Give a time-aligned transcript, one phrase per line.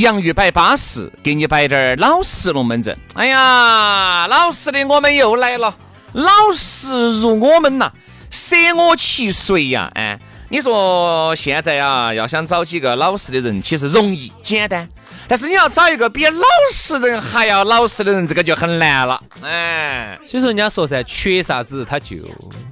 [0.00, 2.96] 洋芋摆巴适，给你摆点儿老实龙门阵。
[3.14, 5.74] 哎呀，老实的我们又来了，
[6.12, 7.90] 老实如我们呐，
[8.30, 9.90] 舍我其谁呀？
[9.94, 14.88] 哎，你说现在啊，要想找几个老实的人，其实容易简单，
[15.28, 19.22] 但是你要找一个比老实人还要老实的人，这个就很难了。
[19.42, 22.16] 哎，所以说人家说噻，缺啥子他就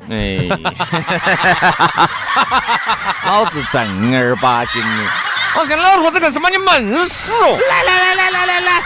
[0.08, 0.48] 哎，
[3.26, 5.27] 老子正儿八经的。
[5.56, 6.48] 我跟老婆子干什么？
[6.50, 7.58] 你闷死哦！
[7.68, 8.82] 来来来来来来来，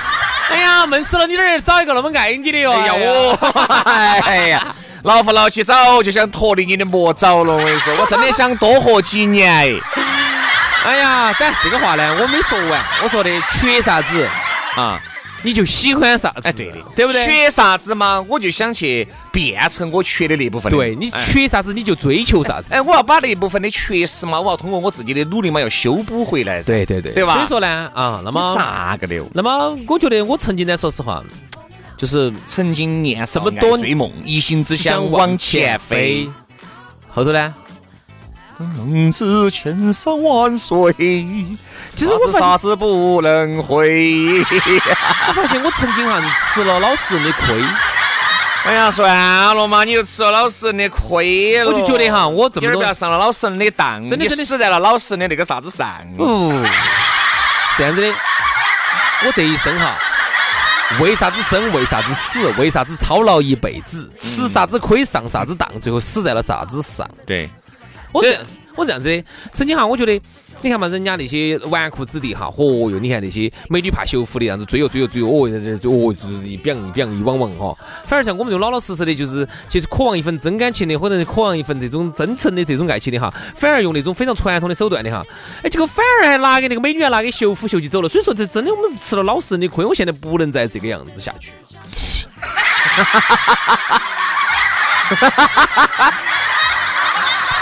[0.50, 1.26] 哎呀，闷死了！
[1.26, 2.72] 你哪儿找一个那么爱你的哟？
[2.72, 3.38] 哎呀我，
[3.84, 7.52] 哎呀，老夫老妻早就想脱离你的魔爪了。
[7.54, 9.70] 我跟你说，我真的想多活几年哎。
[10.84, 12.84] 哎呀，但这个话呢，我没说完。
[13.02, 14.28] 我说的缺啥子
[14.76, 14.98] 啊？
[15.42, 16.40] 你就喜欢啥子？
[16.44, 17.26] 哎，对的，对不对？
[17.26, 20.70] 缺啥子嘛，我就想去变成我缺的那部分。
[20.70, 22.74] 对你缺啥子，你就追求啥子。
[22.74, 26.62] 哎，我要把那部分的缺失嘛，我要通过我自己的努力嘛，要修补回来。
[26.62, 27.34] 对对对，对吧？
[27.34, 29.20] 所以说呢，啊，那么咋个的？
[29.34, 31.22] 那么我觉得我曾经呢，说实话，
[31.96, 36.30] 就是曾经年少爱追梦，一心只想往前飞。
[37.08, 37.54] 后头呢？
[38.76, 40.92] 梦子千山万水，
[41.94, 44.40] 其实我啥子不能回？
[45.28, 47.62] 我发现我曾经哈是吃了老实人的亏。
[48.64, 51.70] 哎呀，算了嘛，你就吃了老实人的亏了。
[51.70, 55.88] 我就觉得哈，我这么多不要上了老实人的当，真的死在了老实人的那个啥子上。
[56.16, 56.64] 嗯，
[57.76, 58.14] 这样子的，
[59.26, 59.98] 我这一生哈，
[61.00, 61.72] 为啥子生？
[61.72, 62.46] 为啥子死？
[62.58, 64.08] 为啥子操劳一辈子？
[64.20, 65.04] 吃啥子亏？
[65.04, 65.68] 上啥子当？
[65.80, 67.04] 最后死在了啥子上？
[67.26, 67.50] 对。
[68.12, 68.38] 我这
[68.74, 70.20] 我这样子的，曾经哈，我觉得
[70.62, 77.76] 你看嘛，人家那些纨绔子弟哈，嚯哟，你看那些美女怕羞夫的样子，追哟追哟追哟，哦，就哦就是一表一表一汪汪哈。
[78.06, 85.22] 反而像我们这种老老实实的，就是其实渴望一份真感情的，或者是渴望一份这种真诚的这种爱情的哈，反而用那种非常传统的手段的哈，
[85.62, 88.08] 哎，结果反而还拿给那个美女啊，拿给修夫秀就走了。
[88.08, 89.84] 所以说，这真的我们是吃了老实人的亏。
[89.84, 91.52] 我现在不能再这个样子下去。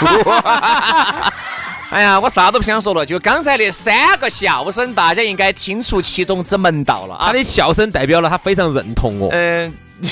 [1.91, 7.27] 哎呀，我啥都不想说了，就刚才那三个笑声，大家应该听出其中之门道了啊！
[7.27, 9.29] 他的笑声代表了他非常认同我。
[9.33, 9.73] 嗯，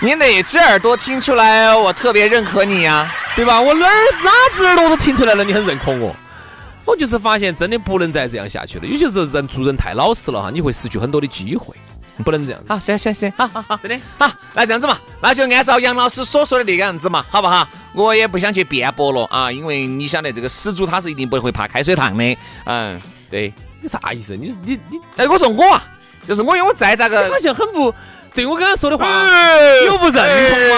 [0.00, 3.12] 你哪只耳朵听出来我特别认可你呀？
[3.36, 3.60] 对吧？
[3.60, 3.86] 我哪
[4.22, 6.16] 哪只耳朵都听出来了，你很认可我。
[6.86, 11.74] 我就是发现真的不能再这样下去了，有些时候人做人太老实了哈，你会失去很多的机会。
[12.22, 17.66] 不能这样，好，行行行，好好好，真的好，那这样子嘛，那就按照杨老师所说的那个样子嘛，好不好？
[17.92, 22.36] 我也不想去辩驳了啊，因为你晓得这个死猪他是一定不会怕开水烫的，
[22.66, 24.36] 嗯，对，你啥意思？
[24.36, 25.82] 你你你，哎，我说我啊，
[26.28, 27.92] 就是我，因为我再咋个，好像很不。
[28.34, 29.06] 对我刚刚说的话
[29.86, 30.76] 有不认同吗？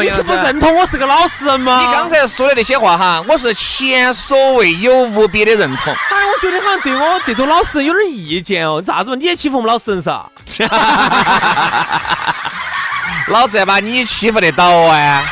[0.00, 1.80] 你是不认同我是个老实人吗？
[1.80, 5.92] 你刚才说的那些话哈，我是前所未有无比的认同。
[5.92, 8.80] 哎，我觉得好像对我这种老实人有点意见哦。
[8.80, 9.16] 咋子嘛？
[9.16, 10.24] 你也欺负我们老实人噻？
[13.26, 15.24] 老子要把你欺负得到啊！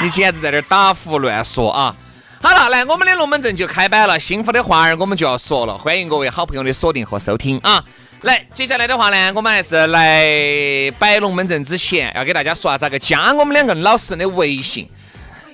[0.00, 1.92] 你简直在这儿打胡乱说啊！
[2.40, 7.82] 好了，来我们的龙门阵就开摆了，幸福的话儿我们就要说了，欢迎各位好朋友的锁定和收听啊！
[8.22, 14.88] 来，接下来的话呢，我们还是来摆龙门阵之前，要给大家说下咋个加我们两个老实人的微信，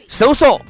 [0.06, 0.61] 搜索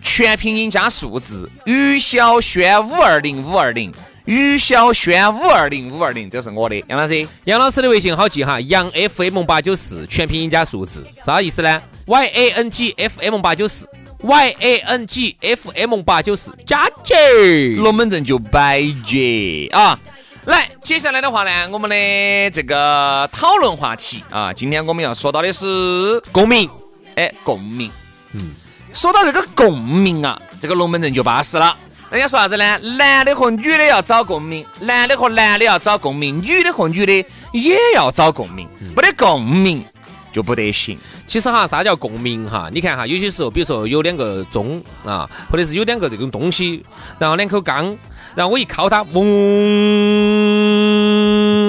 [0.00, 3.92] 全拼音加数字于小轩五二零五二零，
[4.24, 13.86] 于小轩五二零五二零，这是我的杨老师，杨老师的微信好记哈，杨 FM 八九四，全拼音加数字，啥意思呢？Y A N G F M 八九四
[14.22, 20.00] ，Y A N G F M 八九四，加起龙门阵就摆接啊！
[20.46, 26.68] 来，接下来的话呢，我们的这个讨论话题啊，今天我们要说到的是共鸣。
[27.16, 27.90] 哎，共鸣。
[28.32, 28.52] 嗯，
[28.92, 31.76] 说到这个共鸣啊，这个龙门阵就巴适了。
[32.10, 32.78] 人家说啥子呢？
[32.96, 37.12] 男的和女的要找共鸣，男的和男的要找共鸣，女的和女的
[37.52, 38.66] 也要找共鸣，
[38.96, 39.84] 没得共鸣
[40.32, 40.98] 就不得行。
[41.26, 42.68] 其实哈，啥叫共鸣哈？
[42.72, 46.84] 你看哈，有些时候，比如说有两个钟啊，或者是有两个这种东西，
[47.18, 47.96] 然后两口缸，
[48.34, 49.18] 然后我一敲它，嗡，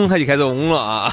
[0.07, 1.11] 它就开始嗡了啊。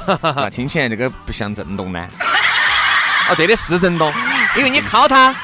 [0.49, 2.07] 听起来这个不像震动呢？
[3.29, 4.13] 哦，对的，是震动，
[4.55, 5.35] 因为你敲它。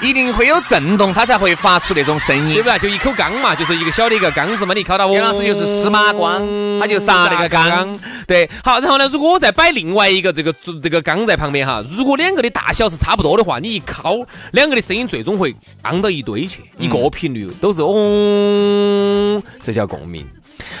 [0.00, 2.78] 一定会有震动，它才会发出那种声音，对不对？
[2.78, 5.14] 就一口缸嘛，就是一个小的一个缸子嘛，你敲到我。
[5.14, 6.40] 杨老师就是司马光，
[6.80, 7.98] 他就砸那个缸。
[8.26, 10.52] 对，好，然后呢，如果我再摆另外一个这个
[10.82, 14.18] 这个缸在旁边哈，如果两个的大小是差不多的话，你一敲，
[14.52, 20.26] 两个的声音最终会当到一堆去，一个频率都是嗡，这叫共鸣。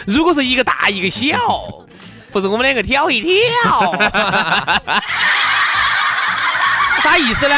[0.06, 1.38] 如果是一个大一个小，
[2.32, 3.94] 不是我们两个挑一挑。
[7.02, 7.54] 啥意思呢？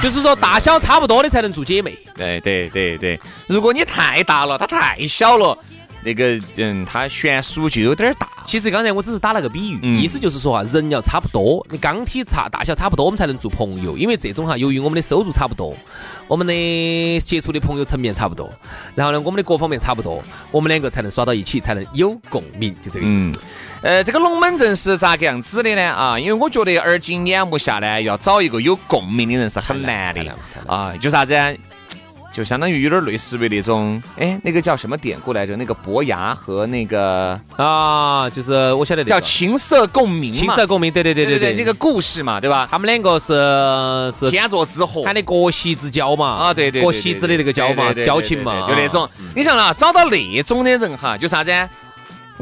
[0.02, 1.96] 就是说大小差不多的才能做姐妹。
[2.14, 5.56] 对对对对，如果你太大了，她太小了，
[6.02, 8.28] 那个嗯，她悬殊就有点大。
[8.46, 13.96] 其实刚才我只是打了个比喻，意思就是说哈，人要差不多，你钢体差大小差不多，我们才能做朋友。
[13.96, 15.76] 因为这种哈，由于我们的收入差不多，
[16.26, 18.50] 我们的接触的朋友层面差不多，
[18.94, 23.38] 然后呢，我们的各方面差不多，我们两个才能耍到一起，才能有共鸣，就这个意思。
[23.82, 25.82] 呃，这个龙门阵是咋个样子的呢？
[25.82, 30.36] 啊，因为我觉得耳今眼目下呢，要找一个有共鸣的人是很难的
[30.66, 30.92] 啊。
[31.00, 31.34] 就啥子？
[32.32, 35.56] 就相当于有点类似于那种，哎，那个叫什么典故来着？
[35.56, 42.68] 那个伯牙和那个啊，就是我晓得叫琴瑟共鸣青色共鸣，对对对对对，那个故事嘛，对吧？
[42.70, 46.26] 他们两个是是天作之合，喊的国席之交嘛。
[46.26, 49.08] 啊，对对，国席之的那个交嘛，交情嘛，就那种。
[49.34, 51.50] 你想啊，找到那种的人哈，就啥子？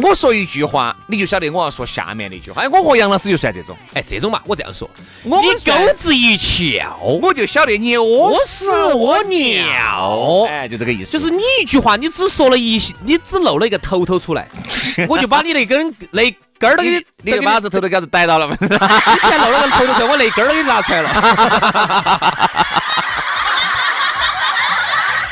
[0.00, 2.62] 我说一句话，你就晓得我要说下面那句话。
[2.62, 4.88] 哎，我和杨老师就算这种，哎，这种嘛，我这样说，
[5.22, 5.30] 你
[5.64, 8.64] 钩子一翘，我就晓得你屙屎
[8.94, 11.10] 屙尿，哎，就这个意思。
[11.10, 14.48] 就是你一句话，你只说了一，你只露了一个头头出来，
[15.08, 18.56] 我就把你那根那根儿都给你，你就把子头头给子逮到了嘛。
[18.60, 22.64] 你才露了个头头出来，我那根儿都给你拿出来了。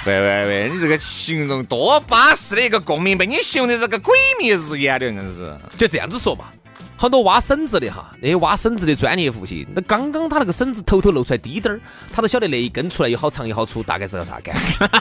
[0.06, 5.52] 喂喂喂，你这个形容多巴适的一个共鸣，被你形容的这个鬼迷日眼的，硬是。
[5.76, 6.52] 就这样子说吧，
[6.96, 11.80] 很多挖笋子的哈，那些挖笋子的专业户型，那刚刚他那个笋子头头露出来滴点儿，
[12.12, 14.88] 他都晓得那一根出来有好长有好粗，大概是个啥感觉。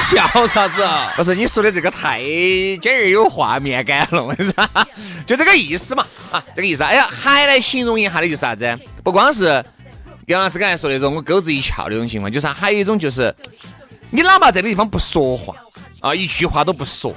[0.00, 0.88] 笑啥子？
[1.16, 2.18] 不是你说的这个太
[2.80, 4.66] 今儿有画面感了，我跟你说，
[5.26, 6.02] 就这个意思嘛
[6.32, 6.82] 啊，这个意思。
[6.82, 8.74] 哎呀，还来形容一下的就是啥子？
[9.04, 9.62] 不光是。
[10.28, 13.34] 杨老师刚才说那种我钩子一翘那种情况，就是还有一种就是，
[14.10, 15.54] 你哪怕在这地方不说话
[16.00, 17.14] 啊，一句话都不说，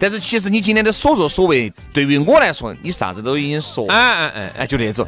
[0.00, 5.06] 但是其实你今天的所作所为，对于我来说，你啥子都已经说，哎哎哎哎，就那种。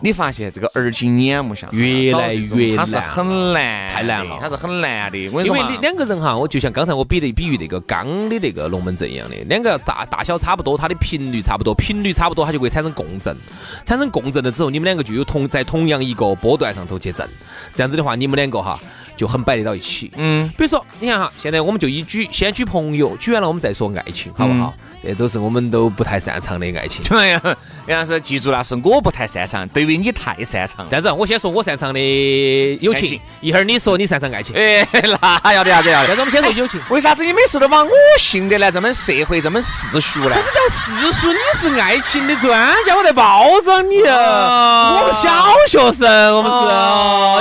[0.00, 5.18] 你发现这个耳今眼目下越来越难，它是很难，太难了，它是很难的。
[5.18, 13.36] 因为两个人哈，我就像刚才我比的比喻那个缸的那个龙门阵一样的，两个大大小差不多，它的频率差不多，频率差不多，它就会产生共振。
[13.84, 17.28] 产生共振了之后，你们两个就有同在同样一个波段上头去震。
[17.74, 18.78] 这样子的话，你们两个哈
[19.16, 20.10] 就很摆得到一起。
[20.16, 24.72] 嗯，比如说你看哈，现在我们就以举先举朋友，举完了我们再说爱情，好不好？
[25.02, 27.04] 这都是我们都不太擅长的爱情。
[27.16, 27.40] 哎呀，
[27.86, 30.88] 杨老师记住了，是我不太擅长，对于你太擅长了。
[30.90, 34.56] 但是我先说我擅长的友情，一会儿你说你擅长爱情。
[34.56, 34.86] 哎，
[35.42, 36.08] 那要得要得要得。
[36.08, 36.80] 但是我们先说友情。
[36.90, 40.34] 为啥子你每次都把我信得来这么社会这么世俗呢？
[40.34, 41.32] 啥子叫世俗？
[41.32, 44.00] 你是爱情的专家，我在包装你。
[44.00, 45.28] 我们小
[45.68, 46.58] 学生，我们是。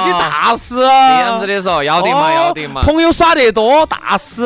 [0.08, 0.76] 你大师。
[0.76, 2.82] 这样子的说，要得嘛要得嘛。
[2.84, 4.46] 朋友耍得多，大师。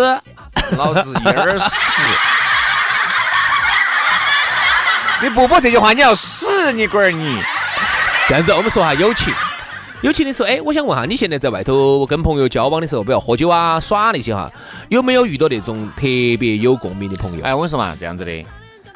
[0.77, 1.65] 老子一耳屎。
[5.21, 7.39] 你不播这句话，你要死你龟儿你！
[8.27, 9.31] 这样子，我们说下友情。
[10.01, 14.51] 友情的时候，哎，我想问下，你现在在外头跟朋友交往的时候，不要喝酒啊、耍那些哈，
[14.89, 16.07] 有没有遇到那种特
[16.39, 17.43] 别有共鸣的朋友？
[17.43, 18.43] 哎，我跟你说嘛，这样子的，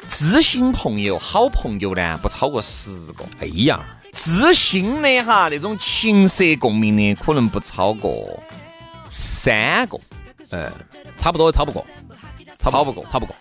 [0.08, 3.24] 知心朋友、好朋友呢，不超过十个。
[3.38, 3.78] 哎呀，
[4.12, 8.42] 知心的哈，那种情色共鸣的，可能不超过
[9.12, 9.96] 三个。
[10.50, 10.68] 嗯，
[11.16, 11.86] 差不多，超不过，
[12.58, 13.36] 超不过，超不过。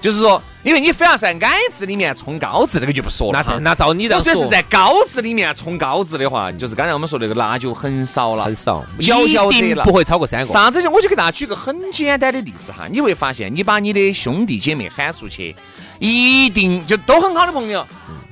[0.00, 3.44] 就是说，因为你非要在矮子里面冲高字，那个就不说了。
[3.46, 10.52] 那那照你这样说，是在高字里面冲高字的话，就是刚才我们说那个，那就很少了，很少，小小的了，不会超过三个。
[10.52, 10.88] 啥子？
[10.88, 15.56] 我就给大家举个很简单的例子哈，你会发现，你把你的兄弟姐妹喊出去，
[15.98, 17.84] 一定就都很好的朋友，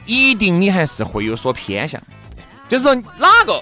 [0.05, 2.01] 一定你还是会有所偏向。
[2.69, 3.61] 就是说，哪个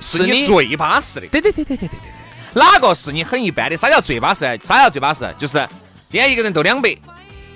[0.00, 1.26] 是你最巴适的？
[1.28, 2.62] 对对对对对对对对。
[2.62, 3.76] 哪个是你很一般的？
[3.76, 4.40] 啥叫最巴适？
[4.62, 5.34] 啥叫最巴适？
[5.38, 5.66] 就是。
[6.08, 6.96] 今天一个人斗两百，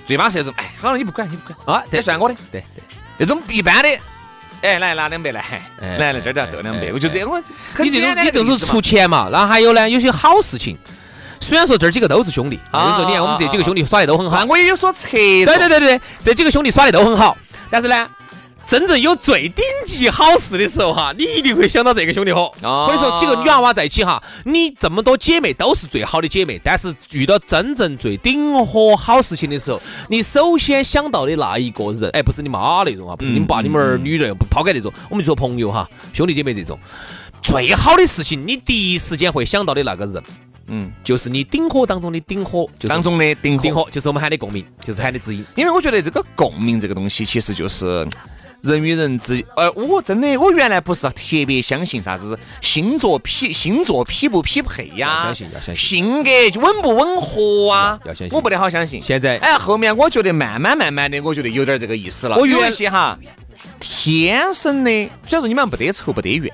[0.04, 1.78] 最巴适那种，哎，好了，你不管，你不管。
[1.78, 2.34] 啊，这算我的。
[2.50, 2.82] 对对，
[3.18, 3.88] 那种一般的，
[4.62, 5.40] 哎，来拿两百来，
[5.80, 7.40] 哎 来来这儿这儿斗两百，哎我就这样，我
[7.72, 10.76] 很你这种你这种是出钱嘛，然后还有呢，有些好事情，
[11.38, 17.36] 虽然说这几个都是兄弟，有啊时候你看我们这几个兄弟耍的都很好那，我也有所侧对对对对，这几个兄弟耍的都很好，
[17.70, 18.08] 但是呢。
[18.70, 36.78] 真正有最顶级好事的时候哈，你一定会想到这个兄弟伙，哦或者说几个女娃娃在一起哈，你这么多姐妹都是最好的姐妹，但是遇到真正最顶火好事情的时候，你首先想到的那一个人，哎，不是你妈那种啊，不是你们爸、你们儿女人，不抛开那种，我们就说朋友哈，兄弟姐妹这种，
[37.42, 40.22] 最好的事情，你第一时间会想到的那个人，
[40.68, 43.58] 嗯，就是你顶火当中的顶火，就是当中的顶。
[43.58, 45.44] 顶火，就是我们喊的共鸣，就是喊的知音。
[45.56, 48.06] 因为我觉得这个共鸣这个东西，其实就是
[48.62, 59.00] 人与人之，呃，我真的我原来不是特别相信啥子星座匹星座匹不匹配呀，要相信要相信性格吻不吻合啊，要要相信我不得好相信。
[59.00, 62.36] 现在哎，后面我觉得慢慢慢慢的，我觉得有点这个意思了。
[62.36, 63.18] 我原有一些哈，
[63.78, 64.90] 天生的，
[65.26, 66.52] 虽然说你们不得仇不得怨，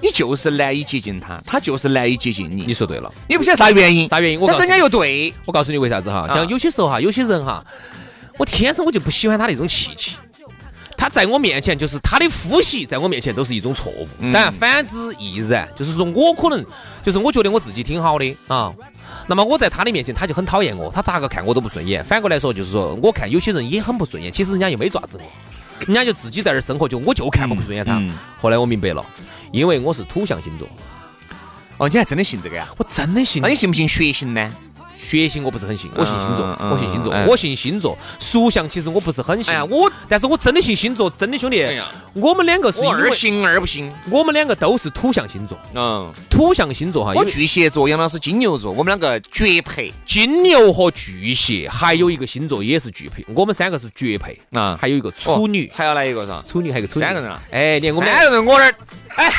[0.00, 2.74] 你就是难以接近他，他就是难以接近你你。
[2.74, 4.40] 说对了，你不晓得啥原因，啥原因？
[4.40, 6.26] 我告诉你但是人家，又对，我告诉你为啥子哈？
[6.28, 7.64] 啊像有些时候哈，有些人哈，
[8.38, 10.16] 我天生我就不喜欢他那种气气。
[11.02, 14.06] 他在我面前，就是他的呼吸，在我面前都是一种错误。
[14.20, 15.68] 嗯当然，反之亦然。
[15.76, 16.64] 就是说我可能，
[17.02, 18.72] 就是我觉得我自己挺好的啊。
[19.26, 22.04] 那么我在他的面前，他就很讨厌我，他咋个看我都不顺眼。
[22.04, 27.98] 反过来说，就是说我看有些人也很不顺眼，其实人家又没爪子我，人家就自己在那儿生活，就我就看不顺眼他。
[27.98, 29.04] 嗯后来我明白了，
[29.50, 30.68] 因为我是土象星座，
[31.78, 32.68] 哦，你还真的信这个呀？
[32.78, 34.54] 我真的信那你信不信血型呢？
[35.18, 37.96] 血型我不是很信，我信星座我信星座嗯，我信星座。
[38.18, 39.52] 属相其实我不是很信。
[39.70, 41.64] 我但是我真的信星座，真的兄弟
[42.12, 43.92] 我们两个是二信二不信。
[44.10, 49.92] 我们两个都是土象星座，嗯，土象星座哈，我巨蟹座，杨老师金牛座，我们两个绝配。
[50.06, 54.78] 金牛和巨蟹，还有一个星座也是巨配，我们三个是绝配啊。
[54.80, 56.42] 还有一个处女，还要来一个是吧？
[56.46, 57.42] 处女还有个处女，三个人啊？
[57.50, 58.74] 哎，你看我们三个人我这儿，
[59.16, 59.32] 哎，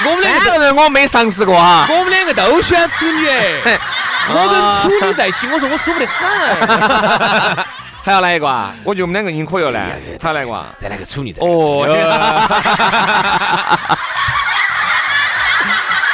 [0.08, 1.86] 我们两个个人我没尝试过哈。
[1.90, 3.78] 我们两个都喜欢处女，哎
[4.32, 7.64] 我跟处女在一起，我说我舒服得很。
[8.02, 8.74] 还要来一个啊？
[8.82, 9.78] 我觉得我们两个已经可以了呢。
[10.22, 10.66] 还要来一个啊？
[10.78, 11.86] 再来个处女，哦，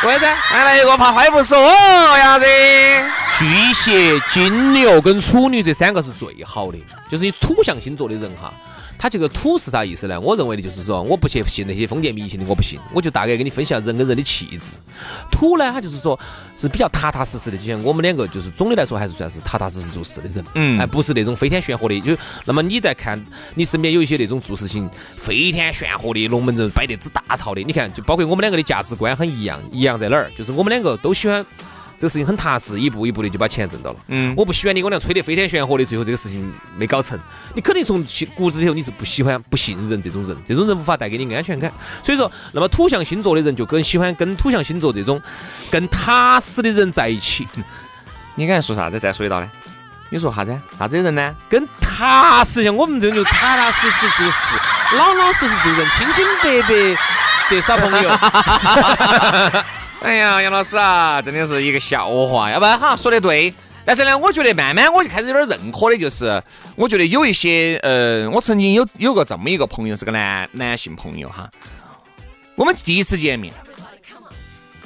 [0.02, 0.26] 为啥子？
[0.42, 2.44] 还来一个，怕坏不说哦，啥子？
[3.34, 6.78] 巨蟹、金牛跟处女这三个是最好的，
[7.08, 8.52] 就是你土象星座的人哈。
[8.98, 10.20] 他这个土是啥意思呢？
[10.20, 14.76] 我认为的就是说，我不去信那些封建迷信的，我不信，我就大概跟你分析下人跟人的气质。
[15.30, 16.18] 土呢，他就是说
[16.56, 22.00] 是比较踏踏实实的，就像我们两个，就是总的来说还是算是踏踏实实做事的人，嗯哎，不是那种飞天玄火的。
[22.00, 23.22] 就那么你在看
[23.54, 24.88] 你身边有一些那种做事情
[25.18, 30.30] 飞天玄火的龙门阵摆得之大套的，你看，就包括我们两个的价值观很一样，一样在哪儿？
[30.36, 31.44] 就是我们两个都喜欢。
[31.98, 33.96] 这个事情很踏实，一步一步的就把钱挣到了。
[34.08, 37.18] 嗯我不喜欢你跟我俩吹得飞天玄火的，最后这个事情没搞成。
[37.54, 41.72] 你肯定从骨子里头你是不喜欢、不信任这种人，这种人无法带给你安全感。
[42.02, 45.20] 所以说，那么土象星座的人就更喜欢跟土象星座这种
[45.70, 47.48] 更踏实的人在一起。
[48.34, 49.00] 你刚才说啥子？
[49.00, 49.50] 再说一道呢？
[50.10, 50.56] 你说啥子？
[50.78, 51.34] 啥子人呢？
[51.48, 54.56] 跟踏实，像我们这种就踏踏实实做事，
[54.96, 56.68] 老老实实做人，清清白白
[57.48, 58.10] 的耍朋友。
[60.00, 63.52] 哎呀，杨老师啊，真的是一个笑话，要不然哈说的对。
[63.84, 66.42] 但是呢，我觉得慢慢我就开始有点认可的，就是
[66.74, 71.48] 我觉得有一些，呃，我曾经有有个这么一个朋友，是个男男性朋友哈。
[72.56, 73.54] 我们第一次见面，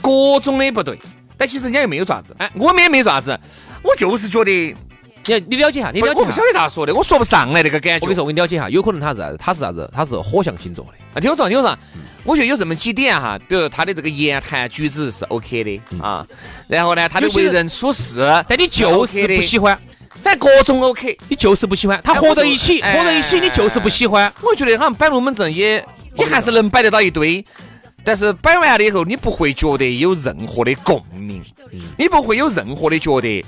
[0.03, 0.99] 各种的不对，
[1.39, 3.39] 但其实人家又没有爪子，哎，我们也没爪子，
[3.83, 4.77] 我就是觉得，
[5.27, 6.43] 你你了解一下，你了解一下我不晓。
[6.43, 8.05] 得咋说的，我说不上来那个感觉。
[8.05, 9.37] 我跟你说，我跟你了解一下，有可能他是啥子？
[9.39, 9.91] 他是啥子？
[9.95, 10.93] 他是火象星座的。
[11.15, 11.79] 啊，听我说，听我说，
[12.25, 16.27] 我觉得有这么几点哈，比如他的这个言谈举止是 OK 的啊，
[16.69, 19.79] 然后呢，他的为人处事，但你就是不喜欢，
[20.23, 21.17] 但各种 OK。
[21.29, 22.01] 你就是不喜欢。
[22.05, 24.33] 他哎合到一起，合到一起，你就是不喜欢。
[24.43, 25.85] 我觉得好像摆龙门阵也
[26.17, 27.45] 也还是能摆得到一堆，
[28.05, 31.43] 但是摆完了以后，你不会觉得有任何的共鸣，
[31.97, 33.45] 你不会有任何的觉得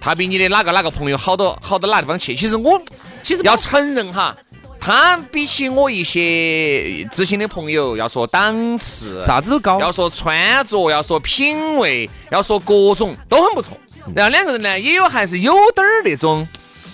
[0.00, 2.34] 他比你的哪个哪个朋友好到好到哪地方去。
[2.34, 2.80] 其实我
[3.22, 4.36] 其实要承认哈。
[4.82, 9.78] 他比起我一些知心的朋友，要说档次，啥子都高。
[9.78, 13.76] 要说穿着，要说品味，要说各种都很不错。
[14.16, 16.48] 然后两个人呢，也有还是有点儿那种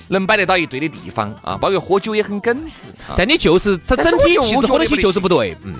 [0.09, 2.91] 能摆得到一堆的地方啊，包括喝酒也很耿直。
[3.07, 5.57] 啊但你就是他整体气质合到起就是不对。
[5.63, 5.77] 嗯，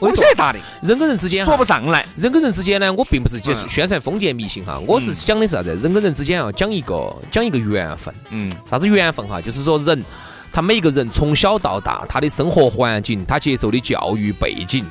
[0.00, 2.06] 我不晓得咋的，人跟人之间说不上来。
[2.16, 5.76] 人跟人之间呢，我并不是就是嗯宣传封建迷信哈，我是讲的是啥子？
[5.76, 8.12] 人跟人之间啊，讲一个讲一个缘分。
[8.30, 9.40] 嗯，啥子缘分哈？
[9.40, 10.02] 就是说人，
[10.50, 14.84] 他每一个人从小到大，他的生活环境，他接受的教育背景，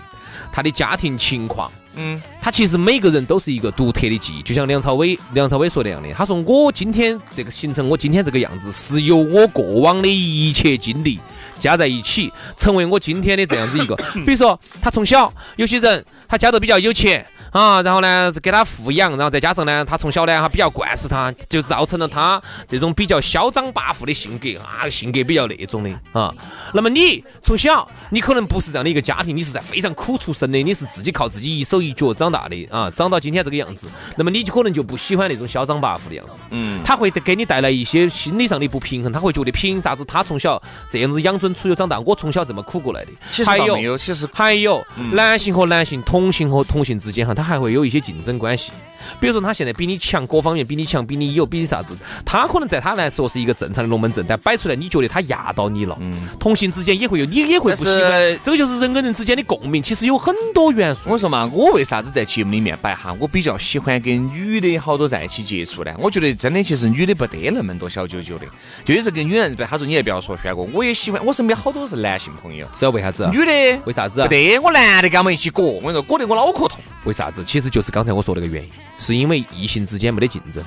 [0.51, 11.19] 他的家庭情况，嗯，他其实每个人都是一个独特的记忆，就像梁朝伟梁朝伟说那样的，他说我今天这个形成我今天这个样子，是由我过往的一切经历
[11.59, 13.95] 加在一起，成为我今天的这样子一个。
[14.25, 17.25] 比如说他从小有些人他家头比较有钱。
[17.51, 26.33] 啊，然后呢，给他富养，然后再加上呢，他从小呢，他比较惯死他，就造成了他这种比较嚣张跋扈的性格啊，性格比较那种的啊。
[26.73, 36.43] 那么你从小，你可能不是这样的一个家庭，你是在非常苦出身的，你是自己靠自己一手一脚长大的啊，长到今天这个样子，那么你就可能就不喜欢那种嚣张跋扈的样子。
[36.51, 43.11] 嗯，他会给你带来一些心理上的不平衡，他会觉得凭啥子他从小这样子养尊处优长大，我从小这么苦过来的。
[43.31, 47.33] 其实还有，其实还有男性和男性、同性和同性之间哈。
[47.39, 48.71] 他还会有一些竞争关系。
[49.17, 51.97] 比如说他现在比你强，各方面比你强，比你有，比你啥子？
[52.25, 55.97] 他可能在他来说是一个正常的龙门阵，但摆出来你觉得他压到你了。
[56.01, 58.39] 嗯，同性之间也会有，你也会不喜欢。
[58.43, 61.09] 这个就是人跟人之间的共鸣，其实有很多元素。
[61.09, 63.15] 我说嘛，我为啥子在节目里面摆哈？
[63.21, 65.95] 我比较喜欢跟女的好多在一起接触呢？
[65.97, 68.45] 我觉得真的，其实女的不得那么多小九九的，
[68.83, 72.67] 就是跟女人对他说，你也不要说轩哥，我也喜欢，我身边好多是男性朋友。
[72.73, 73.27] 知道为啥子？
[73.31, 74.21] 女的为啥子？
[74.23, 76.81] 不得，我男的跟我们一起过，我跟你说，裹得我脑壳痛。
[77.05, 77.43] 为啥子？
[77.45, 78.69] 其实就是刚才我说那个原因。
[78.97, 80.63] 是因为异性之间没得竞争。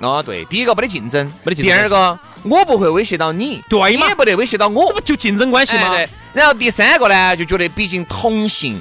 [0.00, 1.74] 哦，对，第一个没得竞争，没得竞争。
[1.74, 4.06] 第二个，我不会威胁到你，对嘛？
[4.06, 5.90] 也不得威胁到我，不就竞争关系吗？
[5.90, 6.08] 对。
[6.32, 8.80] 然后第三个呢，就觉得毕竟同性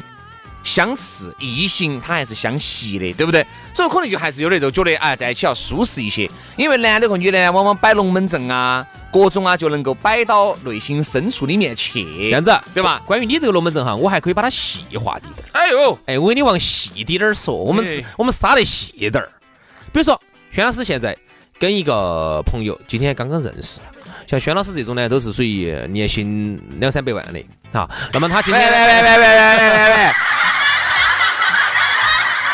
[0.68, 3.46] 相似，异性他还是相吸的，对不对？
[3.74, 6.30] 所以可能就还是有那种觉得，哎，在一起要舒适一些。
[6.58, 12.04] 因为男的和女的呢，往往摆龙门阵啊，各种啊，就能够摆到内心深处里面去。
[12.04, 13.02] 这样子，对吧？
[13.06, 15.32] 关于你这个龙门阵哈，我还可以把它细化点。
[15.54, 19.32] 哎呦，哎，我给你往细滴点儿说，我们我们杀得细点儿。
[19.94, 20.22] 比如说，
[20.52, 21.18] 轩老师现在
[21.58, 23.80] 跟一个朋友今天刚刚认识，
[24.28, 27.90] 像轩老师这种呢，都是属于年薪两三百万的啊。
[28.12, 30.14] 那么他今天，喂喂喂喂喂喂喂喂，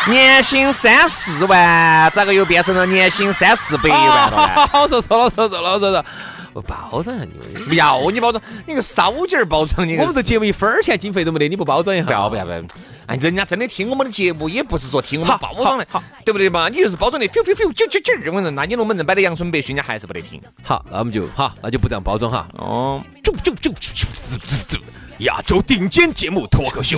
[0.08, 4.68] 年薪三四万，咋个又变成了年薪三四百万了？
[4.72, 6.06] 好说说了说说了说说。
[6.54, 9.98] 我包装下你，不要你包装，你个烧劲儿包装你。
[9.98, 12.06] 我们这节目一分钱经费都没得，你不包装一下？
[12.06, 12.62] 不要不要不要！
[13.08, 15.88] 哎，人家真的听我们的节目，也不是说听我们包装的，
[16.24, 16.70] 对不对嘛？
[16.70, 20.40] 你就是包装的，咻咻咻，啾啾啾，我人，那你龙门阵摆的阳春白雪，人家还是不得听。
[20.62, 22.46] 好，那我们就好，那就不这样包装哈。
[22.54, 23.04] 哦，
[23.38, 24.06] 啾啾啾啾
[24.46, 24.80] 啾啾，
[25.20, 26.98] 亚洲顶尖节目脱口秀。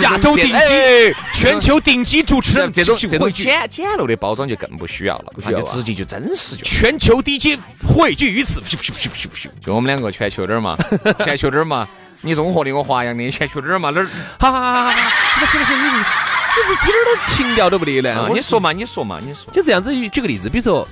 [0.00, 6.64] 亚洲顶级、全球顶级主持人，这种这种简简陋的包装就更不需要了，不需要直接就真实就。
[6.64, 8.62] 全球低阶汇聚于此，
[9.60, 10.78] 就我们两个全球点儿嘛，
[11.24, 11.86] 全球点儿嘛，
[12.22, 14.06] 你综合的我华阳的，全球点儿嘛哪儿？
[14.38, 14.98] 哈哈哈哈哈！
[15.38, 18.30] 不，行行行，你你你一点儿都情调都不得了。
[18.32, 19.52] 你说嘛，你说嘛，你说。
[19.52, 20.88] 就这样子举个例子，比如说，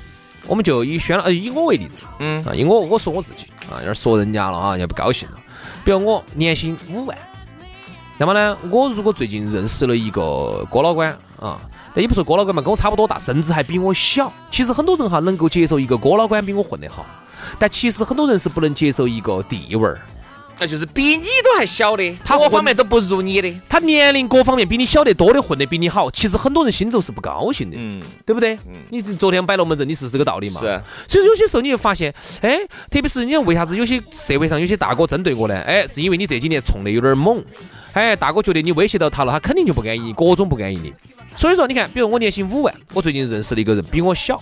[0.47, 5.39] 我们就以轩呃以我为例子，嗯啊，以我我说我自己啊，有点说人家了啊，也不高兴了。
[5.85, 7.17] 比如我年薪五万。
[8.19, 11.59] 那么呢，我如果最近认识了一个哥老倌啊，
[11.95, 14.33] 但也不说哥老倌嘛，跟我差不多大，甚至还比我小。
[14.51, 17.05] 其实很多人哈能够接受一个哥老倌比我混得好，
[17.59, 20.01] 但其实很多人是不能接受一个地位儿。
[20.59, 28.55] 那就是比你都还小的，他各方面都不如你的，他年龄各方面比你小得多的，混得比你好，其实很多人心里都是不高兴的，嗯，对不对？
[28.69, 30.61] 嗯，你昨天摆龙门阵，你是这个道理嘛？
[30.61, 30.83] 是。
[31.09, 32.59] 所以有些时候你就发现，哎，
[32.91, 35.59] 特别是你为啥子有些社会上有些大哥针对我呢？
[35.63, 37.43] 哎，是因为你这几年冲的有点猛，
[37.93, 40.93] 哎，大哥觉得你威胁到他了，他肯定就不安逸，各种不安逸的。
[41.35, 44.41] 所以说，你看，比如我年薪五万，我最近认识了一个人比我小，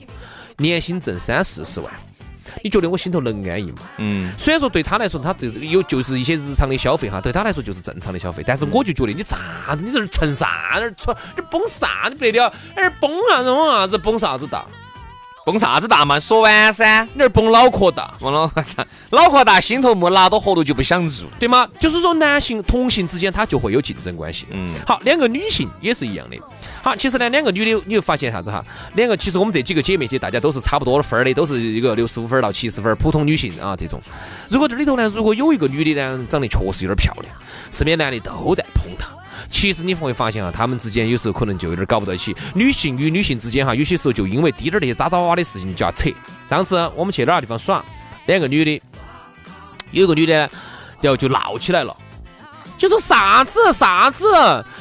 [0.59, 1.91] 年薪挣三四十万。
[2.63, 3.79] 你觉得我心头能安逸吗？
[3.99, 9.39] 嗯，虽然说对他来说，他这有就是一些日常的消费哈，对他来说就是正常的消费，但是我就觉得你咋
[9.77, 10.95] 子，你这儿蹭啥那儿
[11.37, 12.53] 你蹦啥你不得了？
[12.75, 13.49] 哎，蹦啥子？
[13.51, 13.99] 蹦啥子？
[13.99, 14.67] 蹦啥子大？
[15.45, 16.21] 蹦啥子大嘛？
[16.21, 21.67] 说完噻，你儿蹦脑壳大，蹦脑壳大，脑壳大，心头没拿到活路就不想入，对吗？
[21.81, 24.47] 就是说男性同性之间他就会有竞争关系。
[24.51, 26.37] 嗯，好，两个女性也是一样的。
[26.83, 28.63] 好，其实呢，两个女的，你会发现啥子哈？
[28.95, 34.01] 两个其实我们这几个姐妹姐，大家都是差不多的分儿的，都是一个六十五分到七十分，普通女性啊这种。
[34.49, 37.35] 如果这里头呢，如果有一个女的呢，长得确实有点漂亮，
[37.71, 39.09] 身边男的都在捧她。
[39.51, 42.35] 其实你会发现啊，他们之间有时候可能就有点搞不到一起。
[42.55, 46.09] 女性与女性之间哈，有些时候就因为滴点儿那些渣渣哇哇的事情就要扯。
[46.47, 47.85] 上次我们去哪个地方耍，
[48.27, 48.81] 两个女的，
[49.91, 50.35] 有一个女的，
[51.01, 51.95] 然后就闹起来了，
[52.79, 54.25] 就说啥子啥子，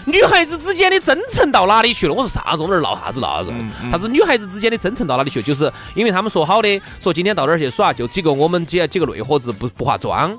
[0.05, 2.13] 女孩子之间的真诚到哪里去了？
[2.13, 2.61] 我说啥子？
[2.61, 3.51] 我们闹啥子闹啥子？
[3.91, 5.41] 啥子女孩子之间的真诚到哪里去？
[5.41, 10.37] 就是因为他们说好的，说今天到哪儿去耍，就几个我们几几个内伙子不不化妆。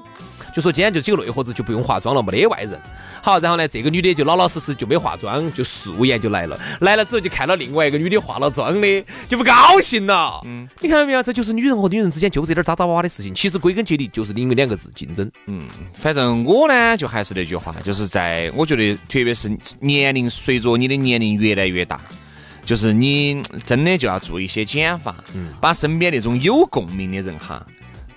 [0.60, 2.78] 说今天就几个内伙子就不用化妆了，没得外人。
[3.22, 6.58] 好，然后呢，这个女的就老老实实就没化妆，就素颜就来了。
[6.80, 10.40] 来了之后就看到另外一个女的化了妆的，就不高兴了。
[10.44, 11.22] 嗯，你看到没有？
[11.22, 13.34] 这就是女人和女人之间就这点渣渣哇哇的事情。
[13.34, 15.30] 其实归根结底就是因为两个字竞争。
[15.46, 22.00] 嗯，反正我呢，就还是那句话，就是在我觉得，特别是年龄随着你的年龄越来越大。
[22.62, 27.66] 就是你真的就要做一些减法，嗯把身边那种有共鸣的人哈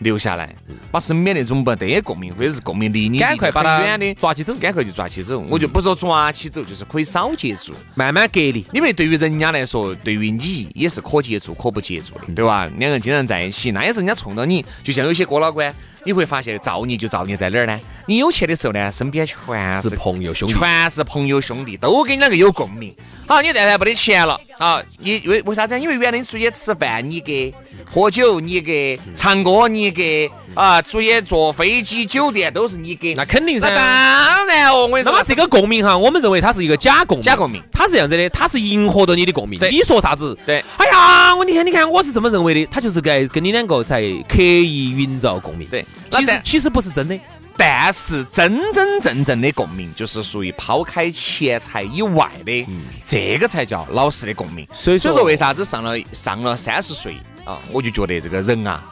[0.03, 0.53] 留下来，
[0.91, 5.39] 把身边那种不得共鸣或者是共鸣离你赶快把他远的抓起走，赶快就抓起走。
[5.49, 8.65] 我就不说抓起走，就是可以少接触，慢慢隔离。
[8.73, 12.65] 因为对于人家来说，对于你也是可接触可不接触的，对吧？
[12.77, 15.73] 两个人经常在一起，那也是人家冲到你，就像有些哥老倌。
[16.05, 17.79] 你会发现造孽就造孽在哪儿呢？
[18.05, 22.93] 你有钱的时候呢，身边全是朋友兄弟，全是朋友兄弟，都跟你两个有共鸣。
[23.25, 25.79] 好，你但凡没得钱了啊，你为为啥子？
[25.79, 27.53] 因为原来你出去吃饭你给，
[27.91, 33.67] 喝酒你给，唱歌你给，啊，出去坐飞机酒店都是你给，那肯定噻。
[33.67, 39.59] 当然哦，我跟你说，那么这个共鸣哈，我们认为它是一个假共鸣，假共鸣，它是这样子的，它是迎合着你的共鸣。
[39.71, 40.37] 你说啥子？
[40.45, 40.63] 对。
[40.77, 45.67] 哎呀，我你看你看，我是这么认为的，他就是在跟你两个在刻意营造共鸣。
[45.69, 45.85] 对。
[46.11, 47.19] 其实其实不是真的，
[47.57, 52.67] 但是真真正正的共鸣就是属于抛开钱财以外的，
[53.03, 54.67] 这个才叫老实的共鸣。
[54.73, 57.15] 所以说，为啥子上了上了三十岁
[57.45, 58.83] 啊，我就觉得这个人啊，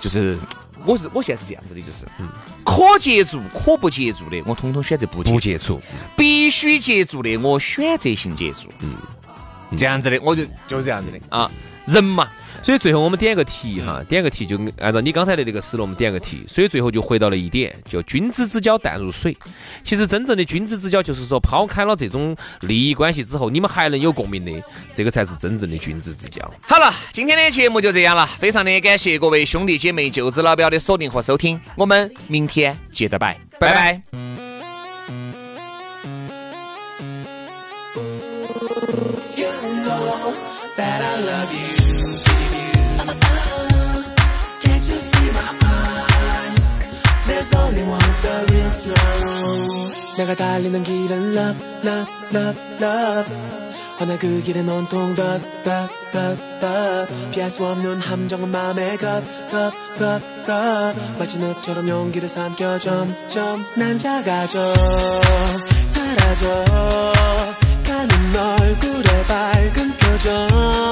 [0.00, 0.38] 就是
[0.86, 2.06] 我是我现在是这样子的，就是
[2.64, 5.78] 可接触可不接触的，我统统选择不不接触；
[6.16, 8.68] 必须接触的，我选择性接触。
[8.80, 8.96] 嗯，
[9.76, 11.18] 这样子的，我就就是这样子的。
[11.28, 11.50] 啊，
[11.92, 12.28] 人嘛。
[12.62, 16.44] 所以最后我们点个题哈，点个题就按照你刚才的那个思路，我们点个题。
[16.46, 19.34] 所以最后就回到了一点，叫君子之交淡如水。
[19.82, 24.52] 其实真正的君子之交，就是说抛开了这种利益关系之后，你们还能有共鸣的，
[24.92, 26.42] 这个才是真正的君子之交。
[26.60, 34.02] 好了，今天的节目就这样了，非常的感谢各位兄弟姐妹、舅子老表的锁定和收听，我们明天接着拜，拜拜。
[47.40, 53.30] There's only one the real slow 내가 달리는 길은 love love love love.
[53.98, 59.72] 허나 그 길은 온통 덧 덧 덧 덧 피할 수 없는 함정은 마음에 겁 겁
[59.98, 63.64] 겁 겁 마치 늪처럼 용기를 삼켜 점점.
[63.74, 64.74] 난 작아져
[65.86, 66.64] 사라져.
[67.86, 70.89] 가는 얼굴에 밝은 표정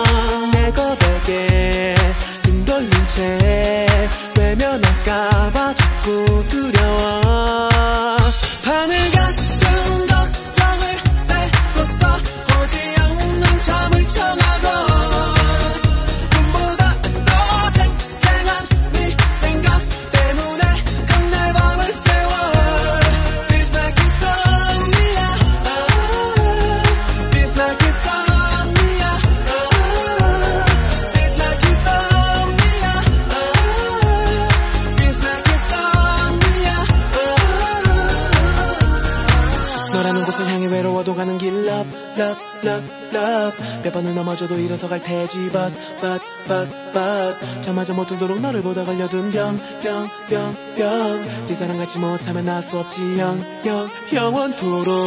[43.83, 45.51] 몇 번을 넘어져도 일어서 갈 테지.
[45.51, 47.63] But but but but.
[47.63, 51.27] 저마저 못 들도록 너를 보다 걸려든 병병 병병.
[51.47, 53.19] 네 사랑 갖지 못하면 나 수 없지.
[53.19, 55.07] 영 영 영원토록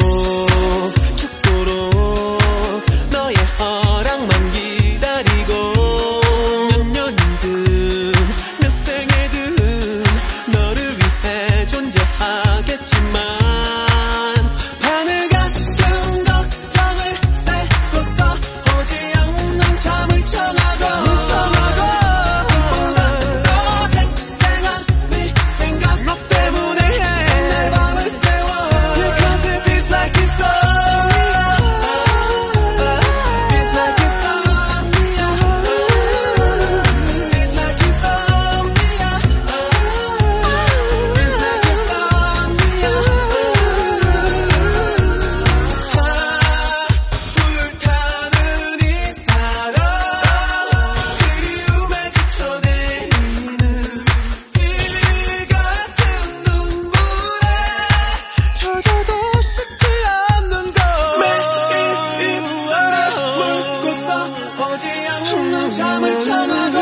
[65.69, 66.80] 잠을 참아